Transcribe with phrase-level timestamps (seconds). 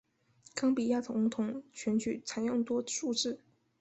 [0.55, 3.39] 冈比亚总统选举采用多数制。